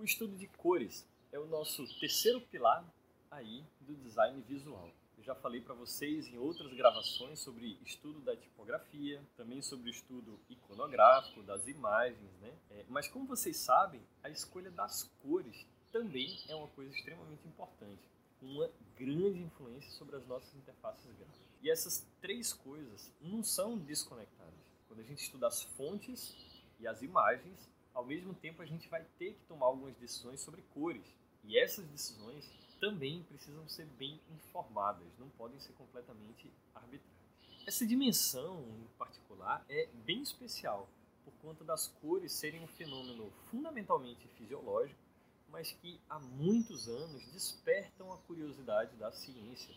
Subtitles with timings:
[0.00, 2.82] O estudo de cores é o nosso terceiro pilar
[3.30, 4.90] aí do design visual.
[5.18, 10.40] Eu já falei para vocês em outras gravações sobre estudo da tipografia, também sobre estudo
[10.48, 12.50] iconográfico das imagens, né?
[12.70, 18.00] É, mas como vocês sabem, a escolha das cores também é uma coisa extremamente importante,
[18.40, 21.46] uma grande influência sobre as nossas interfaces gráficas.
[21.60, 24.54] E essas três coisas não são desconectadas.
[24.88, 26.34] Quando a gente estuda as fontes
[26.78, 30.62] e as imagens, ao mesmo tempo a gente vai ter que tomar algumas decisões sobre
[30.74, 31.04] cores.
[31.44, 32.48] E essas decisões
[32.80, 37.20] também precisam ser bem informadas, não podem ser completamente arbitrárias.
[37.66, 40.88] Essa dimensão em particular é bem especial
[41.24, 44.98] por conta das cores serem um fenômeno fundamentalmente fisiológico,
[45.48, 49.74] mas que há muitos anos despertam a curiosidade da ciência.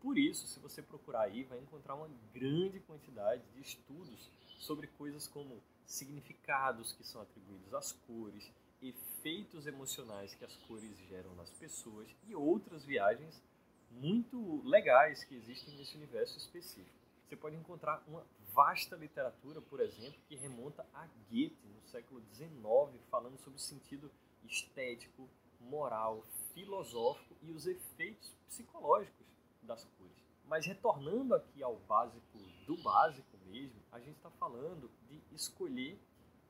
[0.00, 5.26] Por isso, se você procurar aí, vai encontrar uma grande quantidade de estudos sobre coisas
[5.26, 5.60] como
[5.90, 12.34] significados que são atribuídos às cores, efeitos emocionais que as cores geram nas pessoas e
[12.34, 13.42] outras viagens
[13.90, 16.96] muito legais que existem nesse universo específico.
[17.28, 22.60] Você pode encontrar uma vasta literatura, por exemplo, que remonta a Goethe no século XIX,
[23.10, 24.10] falando sobre o sentido
[24.44, 25.28] estético,
[25.60, 29.26] moral, filosófico e os efeitos psicológicos
[29.62, 30.16] das cores.
[30.46, 33.36] Mas retornando aqui ao básico do básico
[33.92, 35.98] a gente está falando de escolher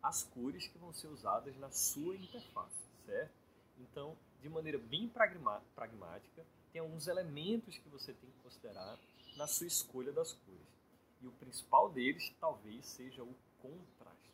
[0.02, 3.32] as cores que vão ser usadas na sua interface, certo?
[3.78, 8.98] Então, de maneira bem pragmática, tem alguns elementos que você tem que considerar
[9.36, 10.60] na sua escolha das cores.
[11.20, 14.30] E o principal deles talvez seja o contraste.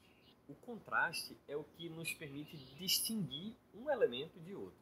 [0.48, 4.78] O contraste é o que nos permite distinguir um elemento de outro,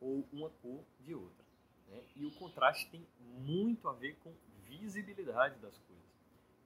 [0.00, 1.44] ou uma cor de outra.
[1.88, 2.02] Né?
[2.16, 4.32] E o contraste tem muito a ver com
[4.66, 6.09] visibilidade das coisas.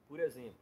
[0.07, 0.59] Por exemplo,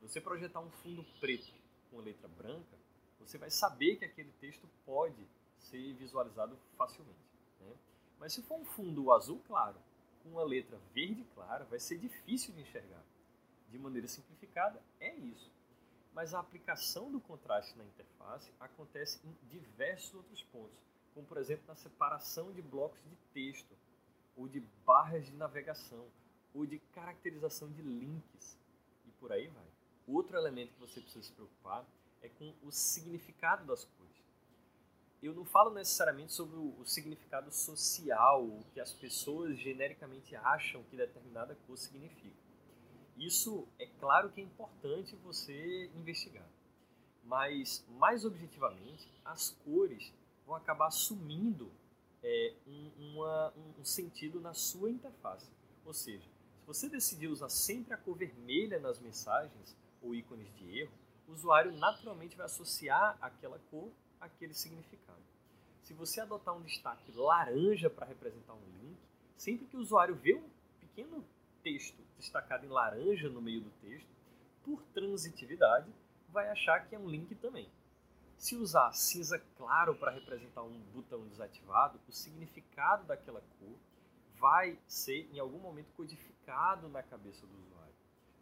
[0.00, 1.52] você projetar um fundo preto
[1.90, 2.78] com letra branca,
[3.18, 5.26] você vai saber que aquele texto pode
[5.58, 7.18] ser visualizado facilmente.
[7.60, 7.72] Né?
[8.18, 9.76] Mas se for um fundo azul claro,
[10.22, 13.02] com uma letra verde clara, vai ser difícil de enxergar.
[13.68, 15.50] De maneira simplificada, é isso.
[16.12, 20.78] Mas a aplicação do contraste na interface acontece em diversos outros pontos,
[21.14, 23.76] como por exemplo na separação de blocos de texto,
[24.36, 26.06] ou de barras de navegação,
[26.52, 28.58] ou de caracterização de links,
[29.20, 29.66] por aí vai.
[30.08, 31.86] Outro elemento que você precisa se preocupar
[32.22, 34.10] é com o significado das cores.
[35.22, 40.96] Eu não falo necessariamente sobre o, significado social, o que as pessoas genericamente acham que
[40.96, 42.40] determinada cor significa.
[43.18, 46.48] Isso é claro que é importante você investigar.
[47.22, 50.10] Mas, mais objetivamente, as cores
[50.46, 51.70] vão acabar assumindo
[52.22, 55.50] é, um, uma, um sentido na sua interface.
[55.84, 56.39] Ou seja, se
[56.72, 60.92] você decidir usar sempre a cor vermelha nas mensagens, ou ícones de erro,
[61.26, 65.18] o usuário naturalmente vai associar aquela cor àquele significado.
[65.82, 68.96] Se você adotar um destaque laranja para representar um link,
[69.36, 70.48] sempre que o usuário vê um
[70.78, 71.24] pequeno
[71.60, 74.08] texto destacado em laranja no meio do texto,
[74.62, 75.90] por transitividade,
[76.28, 77.68] vai achar que é um link também.
[78.36, 83.76] Se usar cinza claro para representar um botão desativado, o significado daquela cor
[84.40, 87.94] vai ser em algum momento codificado na cabeça do usuário.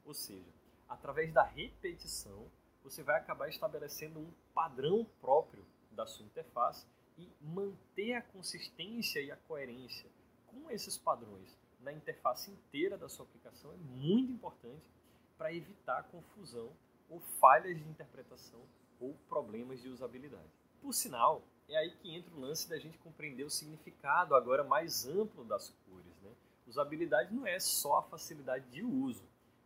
[0.06, 0.50] Ou seja,
[0.88, 2.48] através da repetição,
[2.82, 6.86] você vai acabar estabelecendo um padrão próprio da sua interface
[7.18, 10.08] e manter a consistência e a coerência
[10.46, 14.88] com esses padrões na interface inteira da sua aplicação é muito importante
[15.36, 16.72] para evitar confusão
[17.08, 18.60] ou falhas de interpretação
[19.00, 20.50] ou problemas de usabilidade.
[20.80, 25.06] Por sinal, é aí que entra o lance da gente compreender o significado agora mais
[25.06, 26.16] amplo das cores.
[26.22, 26.30] Né?
[26.66, 29.22] Usabilidade não é só a facilidade de uso,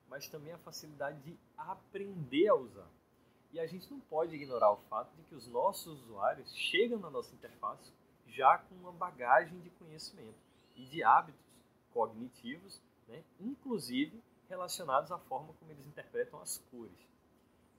[0.09, 2.89] mas também a facilidade de aprender a usar.
[3.53, 7.11] E a gente não pode ignorar o fato de que os nossos usuários chegam na
[7.11, 7.93] nossa interface
[8.27, 10.39] já com uma bagagem de conhecimento
[10.75, 11.41] e de hábitos
[11.93, 17.12] cognitivos, né, inclusive relacionados à forma como eles interpretam as cores.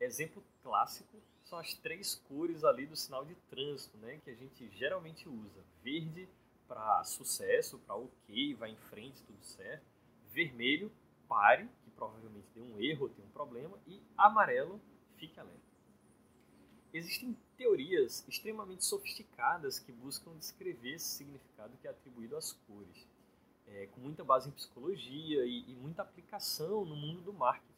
[0.03, 4.69] Exemplo clássico são as três cores ali do sinal de trânsito, né, que a gente
[4.71, 5.63] geralmente usa.
[5.81, 6.27] Verde
[6.67, 9.85] para sucesso, para ok, vai em frente, tudo certo.
[10.29, 10.91] Vermelho,
[11.25, 14.81] pare, provavelmente deu um erro, tem um problema, e amarelo,
[15.15, 15.61] fique alerta.
[16.93, 23.07] Existem teorias extremamente sofisticadas que buscam descrever esse significado que é atribuído às cores,
[23.67, 27.72] é, com muita base em psicologia e, e muita aplicação no mundo do marketing.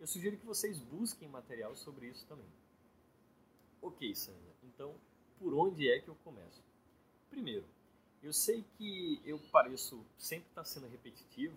[0.00, 2.46] Eu sugiro que vocês busquem material sobre isso também.
[3.82, 4.94] Ok, Sandra, então
[5.38, 6.62] por onde é que eu começo?
[7.30, 7.64] Primeiro,
[8.22, 11.56] eu sei que eu pareço sempre estar sendo repetitivo,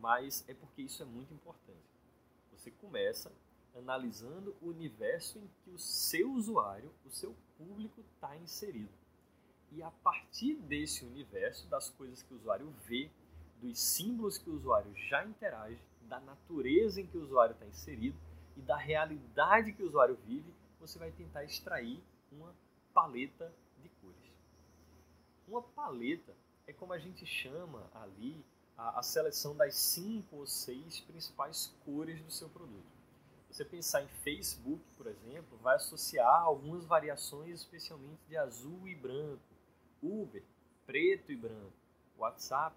[0.00, 1.78] mas é porque isso é muito importante.
[2.52, 3.30] Você começa
[3.74, 8.92] analisando o universo em que o seu usuário, o seu público está inserido.
[9.72, 13.10] E a partir desse universo, das coisas que o usuário vê,
[13.60, 15.80] dos símbolos que o usuário já interage,
[16.10, 18.18] da natureza em que o usuário está inserido
[18.56, 22.02] e da realidade que o usuário vive, você vai tentar extrair
[22.32, 22.52] uma
[22.92, 24.32] paleta de cores.
[25.46, 26.34] Uma paleta
[26.66, 28.44] é como a gente chama ali
[28.76, 33.00] a, a seleção das cinco ou seis principais cores do seu produto.
[33.48, 39.42] Você pensar em Facebook, por exemplo, vai associar algumas variações, especialmente de azul e branco.
[40.02, 40.42] Uber,
[40.86, 41.72] preto e branco.
[42.16, 42.76] WhatsApp,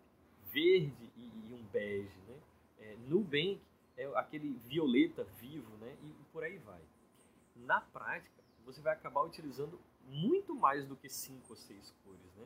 [0.52, 2.18] verde e, e um bege.
[2.28, 2.40] Né?
[2.84, 3.62] É, Nubank
[3.96, 5.96] é aquele violeta vivo né?
[6.04, 6.82] e por aí vai.
[7.56, 12.36] Na prática, você vai acabar utilizando muito mais do que cinco ou seis cores.
[12.36, 12.46] Né?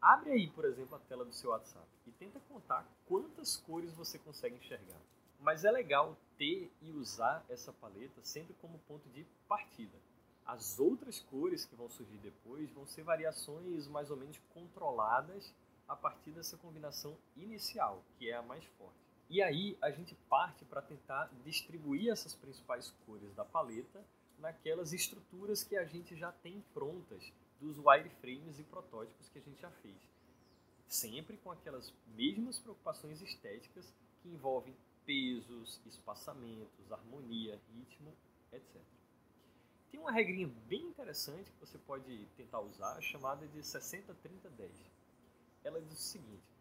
[0.00, 4.18] Abre aí, por exemplo, a tela do seu WhatsApp e tenta contar quantas cores você
[4.18, 5.00] consegue enxergar.
[5.38, 9.96] Mas é legal ter e usar essa paleta sempre como ponto de partida.
[10.44, 15.52] As outras cores que vão surgir depois vão ser variações mais ou menos controladas
[15.86, 19.05] a partir dessa combinação inicial, que é a mais forte.
[19.28, 24.04] E aí a gente parte para tentar distribuir essas principais cores da paleta
[24.38, 29.60] naquelas estruturas que a gente já tem prontas dos wireframes e protótipos que a gente
[29.60, 29.96] já fez.
[30.86, 33.92] Sempre com aquelas mesmas preocupações estéticas
[34.22, 38.12] que envolvem pesos, espaçamentos, harmonia, ritmo,
[38.52, 38.80] etc.
[39.90, 44.70] Tem uma regrinha bem interessante que você pode tentar usar, chamada de 60-30-10.
[45.64, 46.55] Ela diz o seguinte: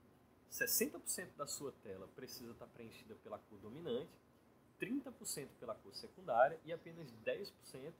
[0.52, 4.12] 60% da sua tela precisa estar preenchida pela cor dominante,
[4.80, 7.94] 30% pela cor secundária e apenas 10%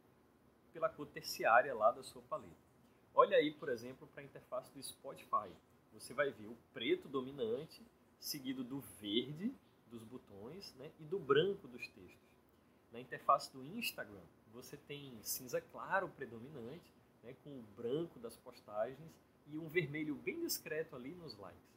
[0.74, 2.66] pela cor terciária lá da sua paleta.
[3.14, 5.50] Olha aí, por exemplo, para a interface do Spotify.
[5.94, 7.82] Você vai ver o preto dominante,
[8.20, 9.54] seguido do verde
[9.90, 12.20] dos botões né, e do branco dos textos.
[12.92, 16.94] Na interface do Instagram, você tem cinza claro predominante,
[17.24, 19.12] né, com o branco das postagens
[19.48, 21.76] e um vermelho bem discreto ali nos likes.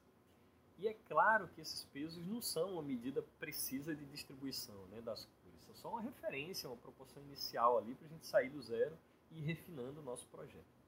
[0.79, 5.25] E é claro que esses pesos não são uma medida precisa de distribuição né, das
[5.25, 8.97] cores, são só uma referência, uma proporção inicial ali para a gente sair do zero
[9.33, 10.79] e ir refinando o nosso projeto.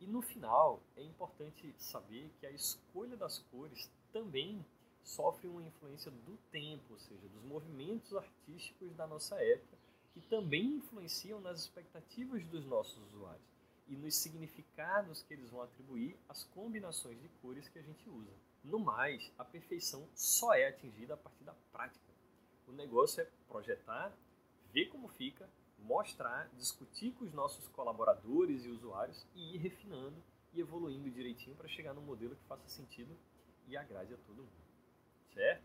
[0.00, 4.64] E no final, é importante saber que a escolha das cores também
[5.02, 9.76] sofre uma influência do tempo, ou seja, dos movimentos artísticos da nossa época,
[10.14, 13.44] que também influenciam nas expectativas dos nossos usuários
[13.88, 18.32] e nos significados que eles vão atribuir às combinações de cores que a gente usa.
[18.62, 22.04] No mais, a perfeição só é atingida a partir da prática.
[22.66, 24.12] O negócio é projetar,
[24.72, 25.48] ver como fica,
[25.78, 30.22] mostrar, discutir com os nossos colaboradores e usuários e ir refinando
[30.52, 33.16] e evoluindo direitinho para chegar num modelo que faça sentido
[33.66, 34.50] e agrade a todo mundo.
[35.32, 35.64] Certo?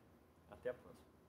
[0.50, 1.04] Até a próxima.